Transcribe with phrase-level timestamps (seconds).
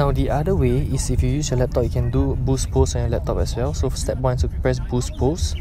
[0.00, 2.96] Now the other way is if you use your laptop, you can do boost post
[2.96, 3.74] on your laptop as well.
[3.74, 5.60] So step one is to press boost post.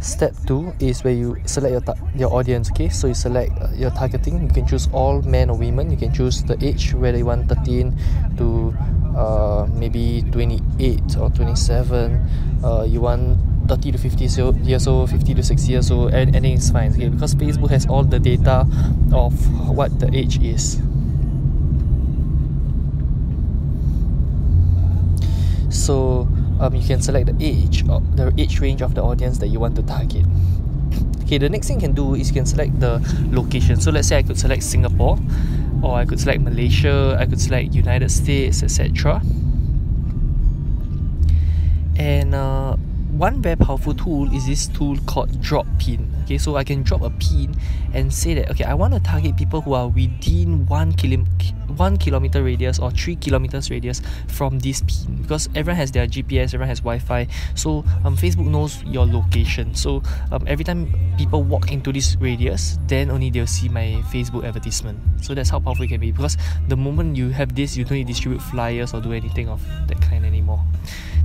[0.00, 2.68] Step two is where you select your your audience.
[2.72, 4.36] Okay, so you select uh, your targeting.
[4.44, 5.88] You can choose all men or women.
[5.90, 7.96] You can choose the age whether you want 13
[8.36, 8.76] to
[9.16, 12.20] uh, maybe 28 or 27.
[12.60, 14.28] Uh, you want 30 to 50
[14.60, 16.92] years old, 50 to 60 years old, and anything is fine.
[16.92, 18.68] Okay, because Facebook has all the data
[19.16, 19.32] of
[19.72, 20.76] what the age is.
[25.80, 26.28] So
[26.60, 29.58] um, you can select the age or the age range of the audience that you
[29.60, 30.26] want to target.
[31.22, 33.80] Okay the next thing you can do is you can select the location.
[33.80, 35.18] So let's say I could select Singapore
[35.82, 39.22] or I could select Malaysia I could select United States etc
[41.96, 42.76] and uh,
[43.20, 46.10] one very powerful tool is this tool called drop pin.
[46.24, 47.54] Okay so I can drop a pin
[47.92, 51.22] and say that okay I want to target people who are within one kilo
[51.76, 56.54] one kilometer radius or three kilometers radius from this pin because everyone has their GPS
[56.54, 57.26] everyone has Wi-Fi.
[57.56, 59.74] So um, Facebook knows your location.
[59.74, 64.46] So um, every time people walk into this radius then only they'll see my Facebook
[64.46, 64.98] advertisement.
[65.20, 67.98] So that's how powerful it can be because the moment you have this you don't
[67.98, 70.64] need to distribute flyers or do anything of that kind anymore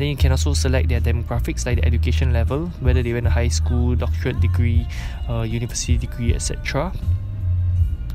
[0.00, 3.30] then you can also select their demographics like the education level whether they went to
[3.30, 4.86] high school doctorate degree
[5.28, 6.90] uh, university degree etc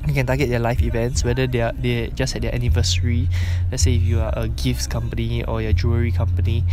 [0.08, 3.28] you can target their life events whether they are they just had their anniversary.
[3.72, 6.64] Let's say if you are a gifts company or a jewelry company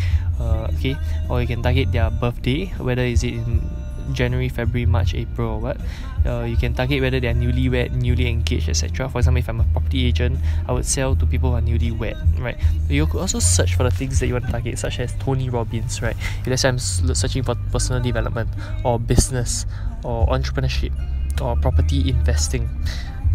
[0.40, 0.96] uh, okay
[1.28, 3.64] or you can target their birthday whether is it in
[4.12, 5.76] January, February, March, April, or what.
[6.24, 9.08] Uh, you can target whether they're newlywed, newly engaged, etc.
[9.08, 12.16] For example, if I'm a property agent, I would sell to people who are newlywed,
[12.38, 12.56] right?
[12.88, 15.50] You could also search for the things that you want to target, such as Tony
[15.50, 16.16] Robbins, right?
[16.40, 18.50] If let's say I'm searching for personal development,
[18.84, 19.66] or business,
[20.04, 20.92] or entrepreneurship,
[21.40, 22.68] or property investing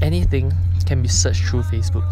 [0.01, 0.53] anything
[0.85, 2.05] can be searched through Facebook.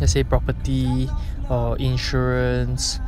[0.00, 1.08] Let's say property
[1.48, 3.00] or insurance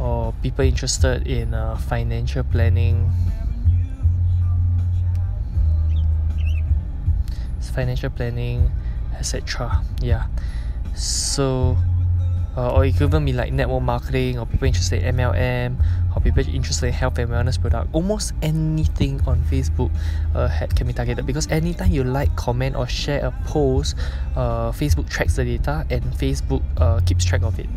[0.00, 3.10] or people interested in uh, financial planning.
[7.60, 8.70] Financial planning,
[9.18, 9.82] etc.
[10.00, 10.26] Yeah.
[10.94, 11.76] So
[12.56, 15.76] uh, or it could even be like network marketing or people interested in MLM
[16.14, 19.90] or people interested in health and wellness product almost anything on Facebook
[20.34, 23.94] uh, can be targeted because anytime you like comment or share a post
[24.36, 27.68] uh, Facebook tracks the data and Facebook uh, keeps track of it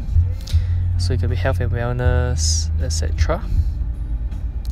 [1.00, 3.42] so it can be health and wellness etc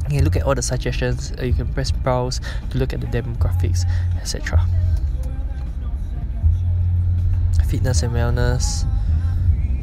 [0.09, 2.39] you can look at all the suggestions uh, you can press browse
[2.69, 3.85] to look at the demographics
[4.21, 4.61] etc
[7.67, 8.87] fitness and wellness.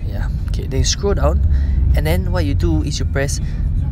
[0.09, 1.41] Yeah okay then you scroll down.
[1.97, 3.41] And then what you do is you press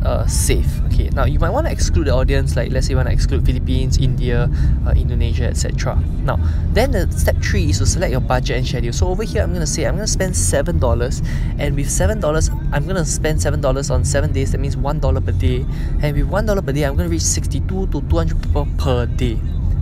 [0.03, 1.09] uh, save okay?
[1.09, 3.45] Now you might want to exclude the audience like let's say you want to exclude
[3.45, 4.49] Philippines India
[4.85, 6.39] uh, Indonesia etc now
[6.71, 8.93] then the step three is to select your budget and schedule.
[8.93, 11.21] So over here I'm gonna say I'm gonna spend seven dollars
[11.59, 14.51] and with seven dollars I'm gonna spend seven dollars on seven days.
[14.51, 15.65] That means one dollar per day.
[16.01, 19.37] And with one dollar per day I'm gonna reach 62 to 200 people per day.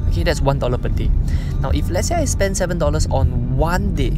[0.09, 1.09] Okay that's one dollar per day.
[1.61, 4.17] Now if let's say I spend seven dollars on one day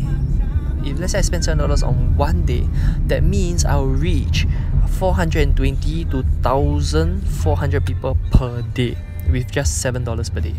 [0.86, 2.68] if let's say I spend seven dollars on one day,
[3.08, 4.46] that means I'll reach
[4.88, 8.98] 420 to 1400 people per day
[9.30, 10.56] with just seven dollars per day.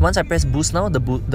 [0.00, 1.30] Once I press boost now, the bo- the